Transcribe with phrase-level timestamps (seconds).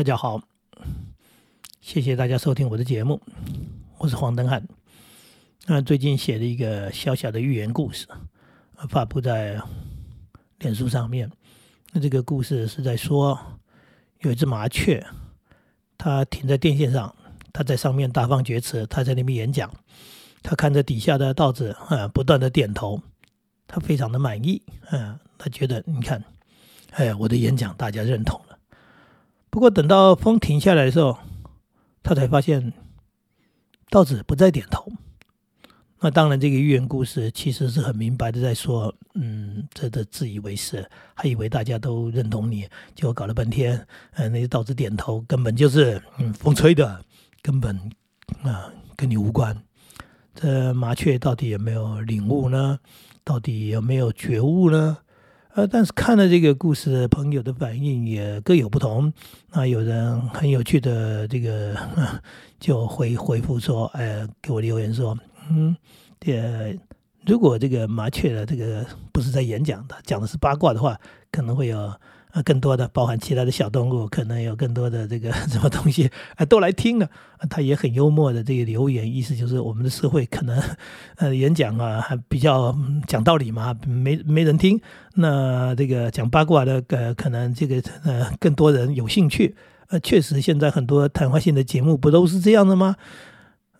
[0.00, 0.40] 大家好，
[1.82, 3.20] 谢谢大家收听我的节目，
[3.98, 4.66] 我是黄登汉。
[5.66, 8.08] 那最近写了一个小小的寓言故事，
[8.88, 9.60] 发布在
[10.60, 11.30] 脸书上面。
[11.92, 13.38] 那这个故事是在说，
[14.20, 15.06] 有一只麻雀，
[15.98, 17.14] 它停在电线上，
[17.52, 19.70] 它在上面大放厥词，它在那边演讲，
[20.42, 22.98] 它看着底下的稻子啊，不断的点头，
[23.66, 24.62] 它非常的满意，
[24.92, 26.24] 嗯，他觉得你看，
[26.92, 28.40] 哎，我的演讲大家认同。
[29.50, 31.18] 不过等到风停下来的时候，
[32.02, 32.72] 他才发现
[33.90, 34.90] 稻子不再点头。
[36.02, 47.04] 那当然，这个寓言故事其实是很明白的，在说，嗯，这的自以为是，还以为大家都认同你，结果搞了半天，呃，那些稻子点头，根本就是嗯风吹的，
[47.42, 47.76] 根本
[48.42, 49.54] 啊跟你无关。
[50.34, 52.78] 这麻雀到底有没有领悟呢？
[53.22, 54.96] 到底有没有觉悟呢？
[55.54, 59.12] 呃，但是看了这个故事的，朋友的反应也各有不同。
[59.52, 61.74] 那有人很有趣的这个
[62.60, 65.18] 就回回复说，哎，给我留言说，
[65.50, 65.76] 嗯，
[66.26, 66.72] 呃，
[67.26, 70.98] 如果这个麻雀的这个不是在演讲的，讲的是八卦的话，
[71.32, 71.92] 可能会有。
[72.32, 77.08] 啊，更多的包含其他的小动物，可能有更多的这个 什么东西啊，都来听了。
[77.48, 80.62] 他也很幽默的这个留言，意思就是我们的社会可能
[81.16, 84.80] 呃演讲啊，还比较讲道理嘛，没没人听。
[85.14, 89.56] 那这个讲八卦的呃，可能这个呃更多人有兴趣。
[89.88, 92.94] 呃，确实现在很多谈话性的节目不都是这样的吗？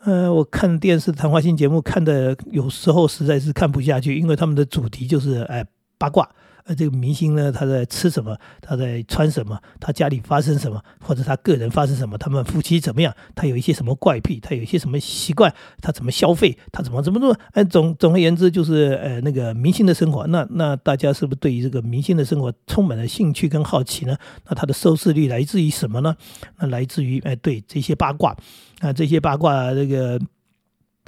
[0.02, 5.64] 呃，我看电视谈话性节目看的有时候实在是看不下去，因为他们的主题就是哎
[5.98, 6.28] 八卦。
[6.70, 8.36] 呃，这个明星呢，他在吃什么？
[8.60, 9.58] 他在穿什么？
[9.80, 10.80] 他家里发生什么？
[11.04, 12.16] 或者他个人发生什么？
[12.16, 13.12] 他们夫妻怎么样？
[13.34, 14.38] 他有一些什么怪癖？
[14.38, 15.52] 他有一些什么习惯？
[15.82, 16.56] 他怎么消费？
[16.70, 17.36] 他怎么怎么做？
[17.54, 20.24] 哎，总总而言之，就是呃，那个明星的生活。
[20.28, 24.16] 那那大家是不是对于这个明星的生活充满了兴趣跟好奇呢？
[24.46, 26.14] 那他的收视率来自于什么呢？
[26.60, 28.36] 那来自于哎，对这些八卦
[28.78, 30.20] 啊，这些八卦，这个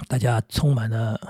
[0.08, 1.20] 大家充满了。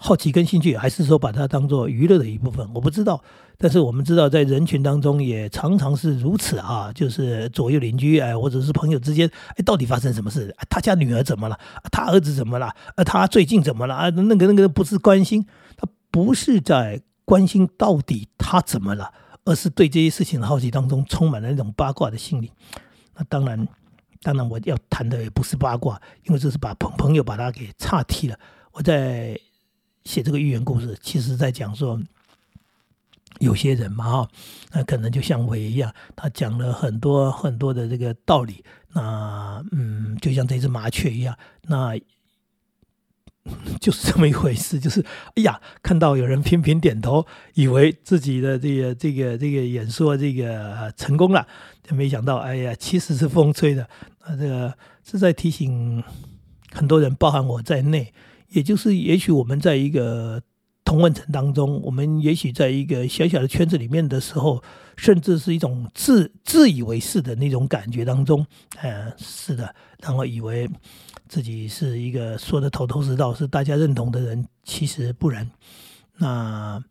[0.00, 2.64] 好奇跟兴趣，还是说把它当做娱乐的一部分？
[2.72, 3.20] 我不知道，
[3.56, 10.54] 但是我们知道，在人群当中也常常是如此啊，就是左右邻居哎，或者是朋友之间，哎，到底发生什么事？
[10.70, 11.58] 他家女儿怎么了？
[11.90, 12.72] 他儿子怎么了？
[13.04, 13.94] 他最近怎么了？
[13.96, 15.44] 啊，那个那个不是关心，
[15.76, 19.12] 他不是在关心到底他怎么了，
[19.44, 22.52] 而是对这些事情的好奇当中充满了那种八卦的心理。
[23.16, 23.66] 那当然，
[24.22, 28.38] 当然我要谈的也不是八卦，因为这是把朋朋友把他给岔题了。
[28.70, 29.36] 我在。
[30.08, 32.00] 写这个寓言故事，其实在讲说，
[33.40, 34.30] 有些人嘛，哈，
[34.72, 38.64] 那可能就像我一样，他讲了很多很多的这个道理，
[38.94, 41.94] 那嗯，就像这只麻雀一样，那
[43.82, 45.04] 就是这么一回事，就是
[45.34, 51.46] 哎呀，看到有人频频点头，以为自己的这个这个这个演说这个成功了，
[51.82, 53.86] 就没想到，哎呀，其实是风吹的，
[54.26, 54.74] 那这个
[55.04, 56.02] 是在提醒
[56.72, 58.14] 很多人，包含我在内。
[58.50, 60.42] 也就是，也许我们在一个
[60.84, 64.62] 同温层当中，我们也许在一个小小的圈子里面的时候，
[64.96, 68.46] 甚至是一种自自以为是的那种感觉当中，
[68.78, 70.68] 呃，是的，然后以为
[71.28, 75.50] 自己是一个说的头头是道，是大家认同的人，其实不然。
[76.16, 76.82] 那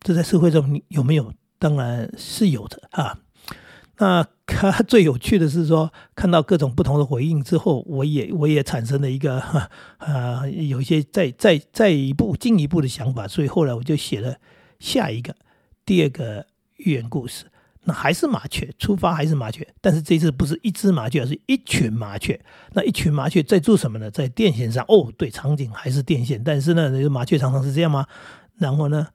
[0.00, 1.32] 这在社会中有没有？
[1.60, 3.18] 当然是有的啊。
[3.98, 9.42] 那他 最有趣的是说，看到各种不同的回应之后，我也我也产生了一个
[9.98, 14.36] 呃，有一些再再再一步进一步的想法，所以后来我就写了
[14.78, 15.34] 下一个
[15.84, 17.46] 第二个寓言故事。
[17.84, 22.38] 那还是麻雀，出发还是麻雀，但是这次不是一只麻雀，而是一群麻雀。
[22.74, 24.10] 那一群麻雀在做什么呢？
[24.10, 24.84] 在电线上。
[24.88, 28.06] 哦，对，场景还是电线，但是呢，麻雀常常是这样吗？
[28.58, 29.08] 然后呢？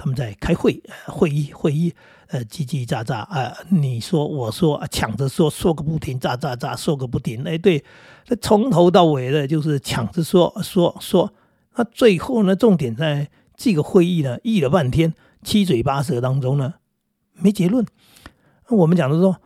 [0.00, 1.92] 他们在开会，会议会议，
[2.28, 7.42] 呃，叽叽喳喳啊，你说我说，抢着说，说个不停，喳喳喳，说个不停。
[7.44, 7.82] 哎，对，
[8.26, 11.32] 那从头到尾的就是抢着说说说。
[11.76, 16.74] 那最后呢，重点在这个会议呢，议了半天，七嘴八舌当中呢，
[17.32, 17.86] 没结论。
[18.68, 19.36] 我们讲的说，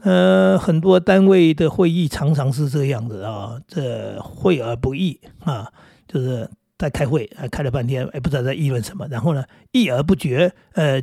[0.00, 5.72] 呃，很多单位的会议常常是这样子啊，这会而不议啊，
[6.08, 6.50] 就是。
[6.78, 9.06] 在开会，呃，开了半天，也不知道在议论什么。
[9.08, 11.02] 然后呢，议而不决，呃，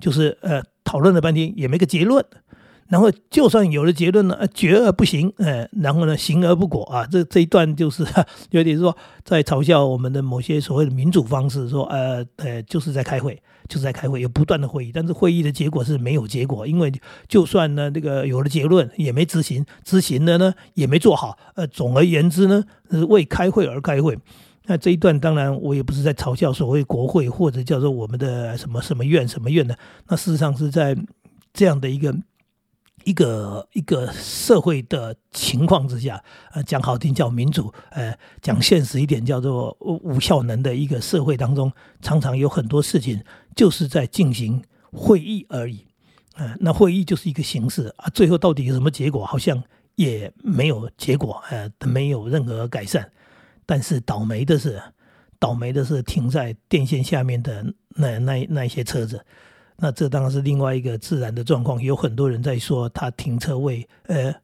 [0.00, 2.24] 就是呃，讨论了半天也没个结论。
[2.88, 7.06] 然后就算有了结论呢，呃决而不行，呃，然后呢，行而不果啊。
[7.06, 8.04] 这这一段就是
[8.50, 16.92] 有点说在嘲笑我们的某些所谓的民主方式，说呃呃，就是在开会，就是在开会，有不断的会议，但是会议的结果是没有结果，因为
[17.28, 21.38] 就算呢这个有了结论，也没执行，执行的呢也没做好。
[21.54, 24.18] 呃，总而言之呢，是为开会而开会。
[24.64, 29.76] 那这一段当然我也不是在嘲笑所谓国会或者叫做我们的什么什么院什么院的，
[30.08, 30.96] 那事实上是在
[31.52, 32.16] 这样的一个
[33.04, 36.22] 一个一个社会的情况之下，
[36.52, 43.20] 呃，讲好听叫民主，呃，讲现实一点叫做无效能的一个社会当中，常常有很多事情
[43.56, 44.62] 就是在进行
[44.92, 45.84] 会议而已，
[46.36, 49.60] 呃，那会议就是一个形式啊，最后到底有什么结果，好像
[49.96, 53.10] 也没有结果，呃，没有任何改善。
[53.66, 54.82] 但是倒霉的是，
[55.38, 59.24] 倒霉的是停在电线下面的那那那些车子。
[59.76, 64.34] 那这当然是另外一个自然的状况，有很多人在说他停车位，呃，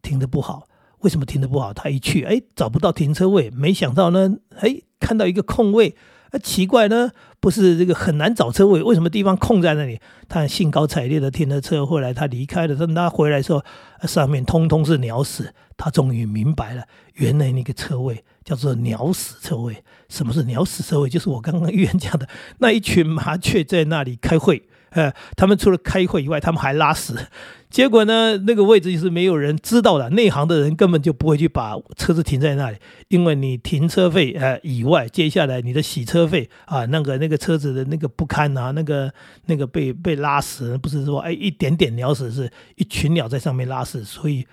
[0.00, 0.66] 停的不好。
[0.98, 1.72] 为什么停的不好？
[1.72, 5.96] 他一去，哎，找不到停车位，没想到呢，哎，看到一个空位，
[6.32, 10.00] 啊，奇怪呢，不是这个很难找车位，为什么地方空在那里？
[10.28, 13.62] 他兴高采烈的停了车，后来他离开了，等他回来时候，
[14.08, 15.54] 上面通通是鸟屎。
[15.76, 16.84] 他终于明白了，
[17.14, 18.24] 原来那个车位。
[18.44, 19.84] 叫做鸟屎车位。
[20.08, 21.08] 什么是鸟屎车位？
[21.08, 24.64] 就是我刚刚 预言讲的那一群麻雀在那里开会。
[24.92, 27.14] 呃，他们除了开会以外，他们还拉屎。
[27.70, 32.76] 结果呢，那个位置就是没有人知道的，内行的人根本就不会去把车子停在那里，
[33.08, 39.10] 因为你停车费呃以外，接下来你的洗车费啊，那个那个车子的那个不堪啊，那个
[39.46, 44.46] 那个被被拉屎，不是说哎一点点鸟屎，是一群鸟在上面拉屎，所以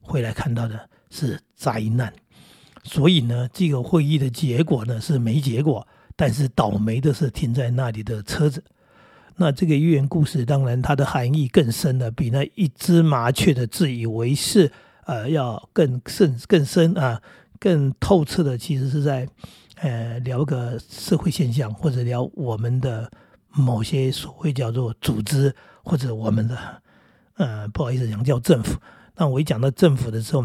[0.00, 2.10] 回来看到的是灾难。
[2.82, 5.86] 所以呢，这个会议的结果呢是没结果，
[6.16, 8.64] 但是倒霉的是停在那里的车子。
[9.40, 14.70] 那这个寓言故事当然它的含义更深了，比那一只麻雀的自以为是，
[15.06, 17.22] 呃，要更甚更深啊，
[17.58, 19.26] 更透彻的，其实是在
[19.76, 23.10] 呃聊个社会现象，或者聊我们的
[23.48, 26.56] 某些所谓叫做组织，或者我们的
[27.36, 28.78] 呃不好意思讲叫政府。
[29.16, 30.44] 那我一讲到政府的时候。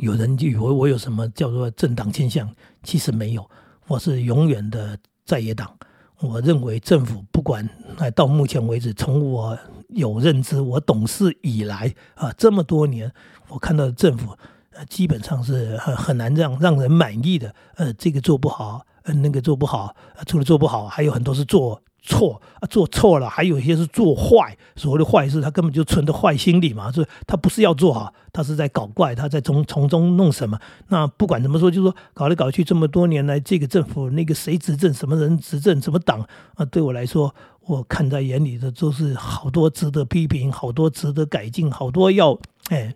[0.00, 2.48] 有人就以为我有什么叫做政党倾向，
[2.82, 3.50] 其实没有，
[3.88, 5.74] 我是永远的在野党。
[6.20, 7.68] 我认为政府不管
[8.14, 9.56] 到目前为止，从我
[9.88, 13.12] 有认知、我懂事以来啊，这么多年，
[13.48, 14.36] 我看到的政府
[14.72, 17.54] 呃基本上是很很难让让人满意的。
[17.76, 19.94] 呃，这个做不好，呃，那个做不好，
[20.26, 21.80] 除了做不好，还有很多是做。
[22.00, 24.56] 错啊，做错了，还有一些是做坏。
[24.76, 30.58] 所谓的坏事，他根本就存的坏心理嘛，是他不是要做好，他是在搞怪，他在从从中弄什么。
[30.88, 36.64] 那不管怎么说，就说搞来搞去，这么多年来，这个政府那个谁执政，什么人执政，什么党啊？
[36.66, 42.38] 对我来说，我看在眼里的都是好多值得批评，好多值得改进，好多要
[42.70, 42.94] 哎，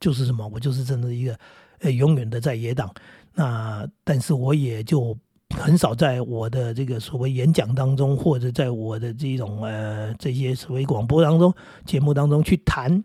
[0.00, 1.38] 就是什么，我就是真的一个
[1.80, 2.92] 呃永远的在野党。
[3.34, 5.16] 那但是我也就。
[5.52, 11.54] 很少在我的这个所谓演讲当中，或者在我的这种呃这些所谓广播当中、
[11.84, 13.04] 节目当中去谈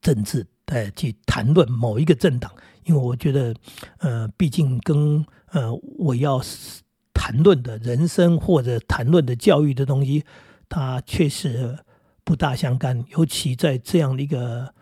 [0.00, 2.50] 政治，呃，去谈论某一个政党，
[2.84, 3.54] 因为我觉得，
[3.98, 6.40] 呃，毕竟跟呃我要
[7.12, 10.24] 谈论的人生或者谈论的教育的东西，
[10.68, 11.78] 它确实
[12.24, 14.74] 不大相干，尤其在这样的一个。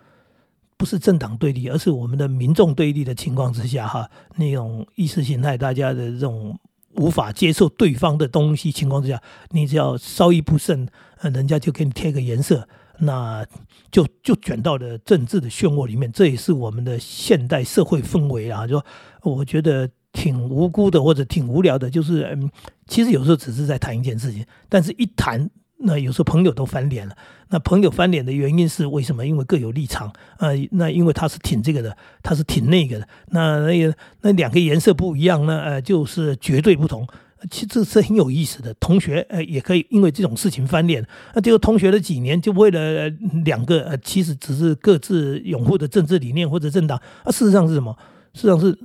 [0.82, 6.58] 不是政党对立，而是我们的民众对立的情况之下，哈，那种意识形态，大家的这种
[6.96, 10.88] 无法接受对方的东西情况之下，你只要稍一不慎，
[11.20, 12.68] 人家就给你贴个颜色，
[12.98, 13.46] 那
[13.92, 16.10] 就就卷到了政治的漩涡里面。
[16.10, 18.84] 这也是我们的现代社会氛围啊，就
[19.22, 22.50] 我觉得挺无辜的，或者挺无聊的，就是嗯，
[22.88, 25.48] 其实有时候只是在谈一件事情，但是一谈。
[25.84, 27.16] 那有时候朋友都翻脸了。
[27.50, 29.26] 那朋友翻脸的原因是为什么？
[29.26, 30.12] 因为各有立场。
[30.38, 33.08] 呃，那因为他是挺这个的，他是挺那个的。
[33.28, 35.60] 那那个那两个颜色不一样呢？
[35.60, 37.06] 呃，就是绝对不同。
[37.50, 38.72] 其实这是很有意思的。
[38.74, 41.04] 同学呃也可以因为这种事情翻脸。
[41.34, 43.08] 那就同学了几年，就为了
[43.44, 46.96] 两个呃，其实只是各自拥护的政治理念或者政党。
[47.24, 47.96] 啊，事实上是什么？
[48.32, 48.78] 事实上是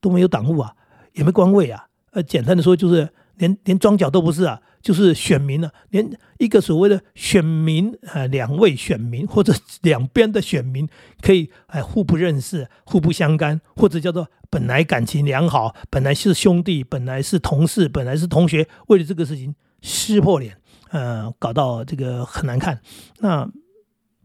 [0.00, 0.72] 都没有党务啊，
[1.12, 1.84] 也没官位啊。
[2.12, 4.60] 呃，简单的说就是连连庄脚都不是啊。
[4.80, 6.08] 就是选民呢，连
[6.38, 10.88] 一个所谓的选民呃，两位选民或者两边的选民
[11.20, 20.56] 可以哎互不认识、互不相干，或者叫做本来感情良好，本来是兄弟，本来是同事，本来是同学，为了这个事情撕破脸，
[20.90, 22.80] 呃，搞到这个很难看。
[23.18, 23.50] 那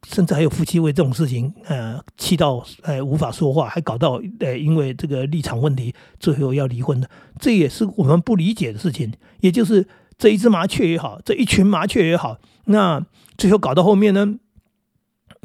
[0.08, 9.88] 甚至还有夫妻为这种事情，呃，气到呃无法说话，还搞到呃因为这个立场问题，最后要离婚的，这也是我们不理解的事情，也就是。
[10.18, 13.06] 这一只麻雀也好，这一群麻雀也好，那
[13.38, 14.38] 最后搞到后面呢，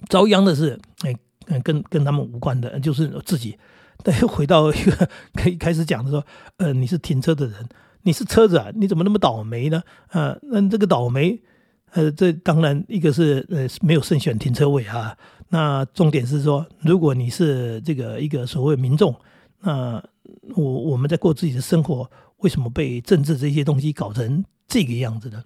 [0.09, 1.15] 遭殃的是哎，
[1.63, 3.59] 跟跟他们无关的，就是自己。
[4.05, 6.25] 但又回到一个 可以开始讲的说，
[6.59, 7.69] 呃，你是停车的人，
[8.03, 9.83] 你是车子啊，你怎么那么倒霉呢？
[10.11, 11.43] 呃，那这个倒霉，
[11.91, 15.17] 呃，这当然一个是呃没有慎选停车位啊。
[15.49, 19.13] 那重点是说，如果你是这个一个所谓民众，
[19.63, 20.01] 那
[20.55, 24.45] 我我们在过自己的生活，为什么被政治这些东西搞成？
[24.69, 25.45] 这个样子的，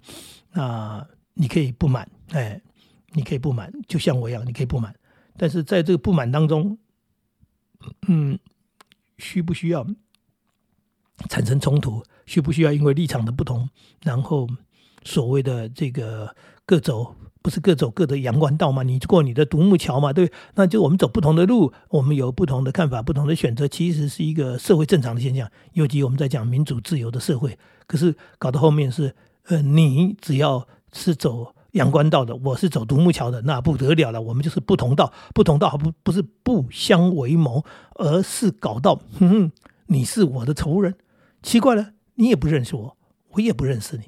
[0.51, 2.61] 那你可以不满，哎，
[3.13, 4.93] 你可以不满，就像我一样，你可以不满。
[5.37, 6.77] 但是在这个不满当中，
[8.07, 8.37] 嗯，
[9.17, 9.87] 需不需要
[11.29, 12.03] 产生冲突？
[12.25, 13.69] 需不需要因为立场的不同，
[14.01, 14.47] 然后
[15.03, 18.81] 所谓的这个各走不是各走各的阳关道吗？
[18.81, 20.31] 你过你的独木桥嘛，对？
[20.55, 25.47] 那就我们走不同的路，我们有不同的看法、不同的选择，其实是一个社会正常的现象。
[25.73, 31.53] 尤其我们在讲民主自由的社会，可是搞到后面是，呃，你只要是走。
[31.73, 34.21] 阳关道的，我是走独木桥的，那不得了了。
[34.21, 39.51] 我们就是不同道，不同道不不是不相为谋，而是搞到，哼哼，
[39.87, 40.93] 你是我的仇人。
[41.41, 42.95] 奇怪了，你也不认识我，
[43.31, 44.03] 我也不认识你，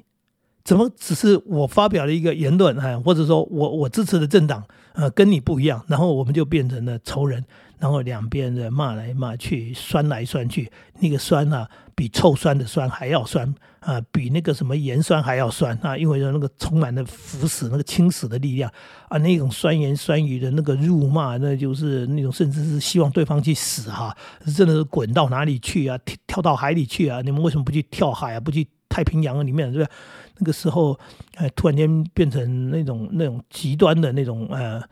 [0.66, 4.62] 怎么只是我发表了一个言论啊，或者说我我支持的政党，
[4.94, 7.44] 呃，跟你不一样，然后我们就变成了仇人，
[7.78, 13.54] 然后两边的骂来骂去，酸来酸去，那个酸啊，比臭酸的酸还要酸。
[13.86, 15.96] 啊，比那个什么盐酸还要酸啊！
[15.96, 18.68] 因为那个充满了腐蚀、那个侵蚀的力量
[19.08, 24.12] 啊，那种酸言酸语的那个辱骂，那就是那种甚至是希望对方去死哈，
[24.56, 25.96] 真的是滚到哪里去啊？
[25.98, 27.20] 跳跳到海里去啊？
[27.20, 28.40] 你们为什么不去跳海啊？
[28.40, 29.94] 不去太平洋里面，对不对？
[30.38, 30.98] 那个时候，
[31.34, 34.82] 哎，突然间变成那种那种极端的那种呃。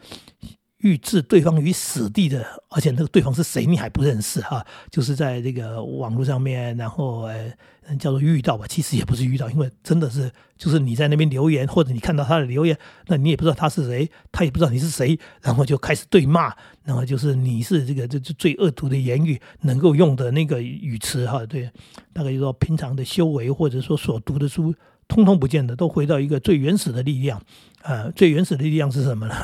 [0.79, 7.51] 欲置对方于死地的，而且那个对方是谁你还不认识哈，就是在这个网络上面，然后呃
[7.99, 21.71] 叫做遇到吧，其实也不是遇到，因为真的是就是你在那边留言，或者你看到他的留言，那你也不知道他是谁，他也不知道你是谁，然后就开始对骂，然后就是你是这个这这最恶毒的言语能够用的那个语词哈，对，
[22.13, 24.75] 大概就说平常的修为或者说所读的书，
[25.09, 27.41] 通通不见得都回到一个最原始的力量，
[27.83, 29.35] 啊，最原始的力量是什么呢？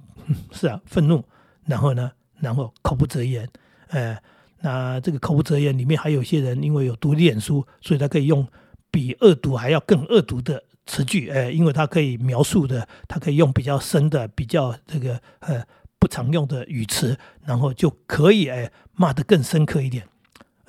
[0.52, 1.22] 是啊，愤怒，
[1.64, 3.48] 然后呢，然后口不择言，
[3.88, 4.18] 呃，
[4.60, 8.46] 那这个口不择言里面还有些人因为有读点书，所以他可以用
[8.90, 15.64] 比恶毒还要更恶毒的词句，呃，因为他可以描述的，他可以用比较深的、比较这个呃
[15.98, 20.06] 不常用的语词，然后就可以哎骂得更深刻一点。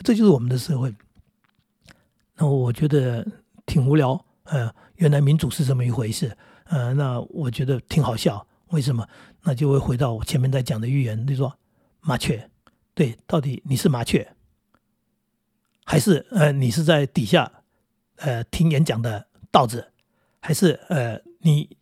[0.04, 0.94] 这就是我们的社会。
[2.36, 3.26] 那我觉得
[3.66, 6.36] 挺无聊，呃，原来民主是这么一回事，
[6.66, 8.46] 呃，那我觉得挺好笑。
[8.72, 9.08] 为什么？
[9.44, 11.58] 那就会回到我前面在讲的预言，就说
[12.02, 12.50] 麻雀，
[12.94, 14.36] 对，到底你是麻雀，
[15.86, 17.50] 还是呃你是在底下
[18.18, 19.94] 呃听演讲的稻子，
[20.42, 21.78] 还是呃你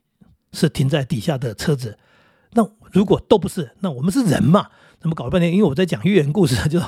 [0.52, 1.98] 是停在底下的车子？
[2.52, 4.70] 那如果都不是，那我们是人嘛？
[5.00, 5.52] 怎么搞了半天？
[5.52, 6.82] 因为我在讲寓言故事， 就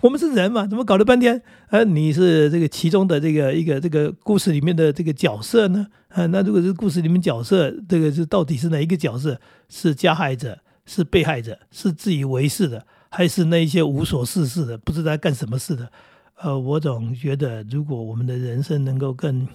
[0.00, 0.66] 我们是人嘛？
[0.66, 1.42] 怎么搞了半天？
[1.70, 5.86] 呃，你是这个其中的这个一个这个故事里面的这个角色呢？
[6.08, 9.40] 啊，那如果是故事里面角色，这个是到底是哪一个角色？
[9.68, 10.58] 是加害者？
[10.86, 11.58] 是被害者？
[11.72, 12.86] 是自以为是的？
[13.10, 15.90] 还是那一些无所事事的，不知道干什么事的？
[16.36, 19.48] 呃，我总觉得，如果我们的人生能够更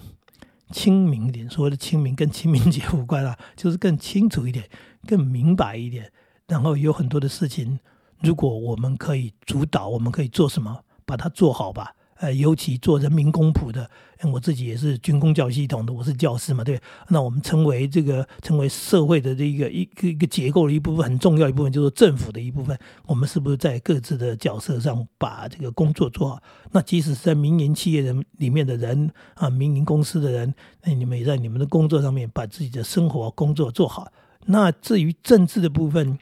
[0.70, 4.64] 清明一点，所谓的清明跟清明节无关啊，就是更清楚一点，
[5.06, 6.10] 更明白一点，
[6.48, 7.78] 然后有很多的事情。
[8.22, 10.80] 如果我们可以主导，我们可以做什么？
[11.04, 11.94] 把它做好吧。
[12.16, 13.90] 呃，尤其做人民公仆的，
[14.30, 16.78] 我自己也是军工教系统的，我是教师嘛，对。
[17.08, 22.78] 那我们成为这个成为社会的这一个一个一个结构的一部分，很重要一部分，就是政府的一部分。
[23.06, 26.42] 我们是不是在各自的角色上把这个工作做好？
[26.72, 34.12] 那即使是在民营企业的里面的人啊，民营公司的人，那你们也在你们的工作上面把自己的生活工作做好。
[34.44, 36.18] 那至于政治的部分。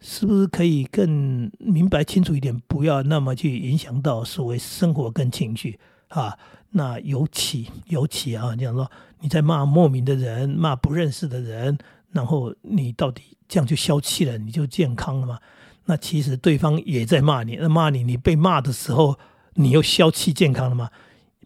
[0.00, 2.56] 是不是可以更明白清楚一点？
[2.66, 5.78] 不要那么去影响到所谓生活跟情绪
[6.08, 6.38] 啊。
[6.70, 8.90] 那尤其尤其啊，你讲说
[9.20, 11.76] 你在骂莫名的人，骂不认识的人，
[12.12, 15.38] 然后你到底这样就消气了，你就健康了吗？
[15.86, 19.18] 那其实对方也在骂你，那骂你，你被骂的时候，
[19.54, 20.90] 你又消气健康了吗？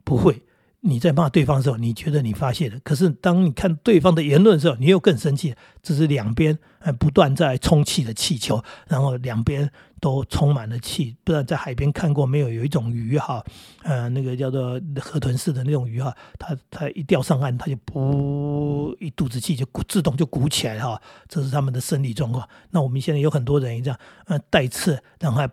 [0.04, 0.42] 不会。
[0.82, 5.54] 你在骂对方的时候，你觉得你发泄了；可是当你看对方的言论的时候，你又更生气。
[5.82, 6.58] 这是两边
[6.98, 9.70] 不断在充气的气球，然后两边。
[10.02, 12.48] 都充满了气，不知道在海边看过没有？
[12.50, 13.40] 有一种鱼哈，
[13.84, 22.48] 呃，那个叫做河豚式的那种鱼哈，它它一钓上岸，它就噗一肚子气就自动就鼓起来哈，这是他们的生理状况。
[22.70, 25.48] 那我们现在有很多人这样，呃，带刺，然后还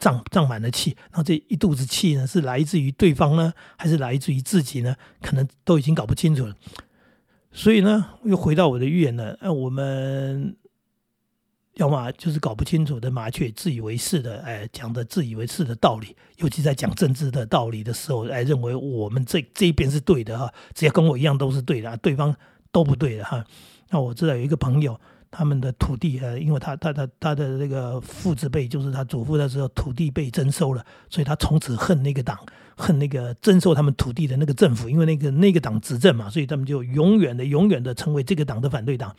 [0.00, 4.96] 胀胀满了气，然后这一肚子气呢，是来自于对方呢，还是来自于自己呢？
[5.20, 6.56] 可能都已经搞不清楚了。
[7.52, 10.56] 所以呢，又回到我的预言了，呃，我们。
[11.76, 22.34] 要么就是搞不清楚的麻雀，自以为是的，哎，讲的自以为是的道理，尤其在讲政治的道理的时候，哎，认为我们这这一边是对的哈，只要跟我一样都是对的，对方
[22.70, 23.42] 都不对的哈。
[23.90, 24.98] 那我知道有一个朋友，
[25.30, 32.38] 他们的土地，呃，因为他他他他的那个父子辈，就是他祖父的时候，土地被征收了，所以他从此恨那个党，
[32.76, 39.14] 恨那个征收他们土地的那个政府，因为那个那个党执政嘛，所以他们就永远的永远的成为这个党的反对党。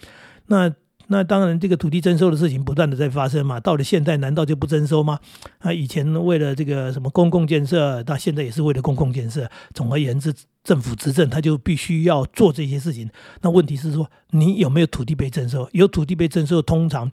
[0.46, 0.72] 那
[1.08, 3.60] 那当然，这个土地征收的事情不断的在发生嘛。
[3.60, 5.20] 到了现在，难道就不征收吗？
[5.60, 9.50] 啊，以前为了这个什么公共建设，到现在也是为了公共建设。
[9.74, 10.34] 总而言之，
[10.64, 13.10] 政府执政他就必须要做这些事情。
[13.42, 15.70] 那问题是说，你有没有土地被征收？
[15.74, 17.12] 有土地被征收，通常。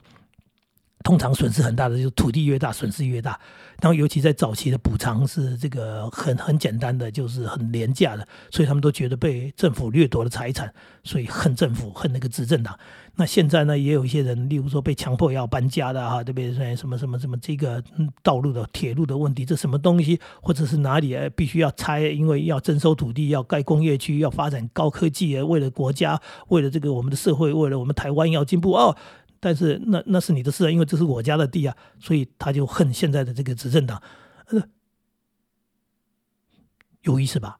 [1.03, 3.39] 通常损失很大的，就是土地越大，损失越大。
[3.81, 10.71] 然后尤其在早期的补偿是这个很很简单的，就是很廉价的，所以他们都觉得被政府掠夺了财产，
[11.03, 12.77] 所以恨政府，恨那个执政党。
[13.15, 16.75] 那现在呢，也有一些人，例如说被强迫要搬家的哈，对不对？
[16.75, 17.83] 什么什么什么这个
[18.21, 28.95] 道路的铁路的问题，这什么东西，或者是哪里必须要拆，因为要征收土地，要盖工业区，要发展高科技，为了国家，为了这个我们的社会，为了我们台湾要进步哦。
[29.41, 34.01] 但是那那是你的事啊，因为这是我家的地啊，所以他就恨现在的这个执政党，
[34.45, 34.61] 呃，
[37.01, 37.59] 有意思吧？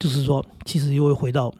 [0.00, 1.54] 就是说，其实又会回到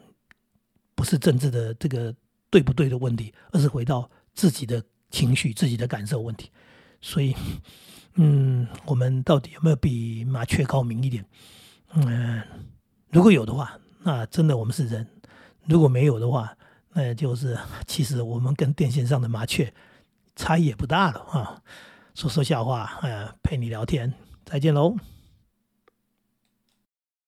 [0.95, 2.13] 不是政治的这个
[2.49, 6.49] 对不对的问题，而是回到自己的情绪、自己的感受问题。
[6.99, 7.35] 所以，
[8.15, 11.25] 嗯，我们到底有没有比麻雀高明一点？
[11.93, 12.41] 嗯，
[13.09, 15.05] 如果有的话，那真的我们是人；
[15.65, 16.57] 如果没有的话，
[16.97, 19.73] 那就是，其实我们跟电线上的麻雀
[20.33, 21.61] 差异也不大了啊。
[22.13, 24.13] 说说笑话，哎，陪你聊天，
[24.45, 24.95] 再见喽。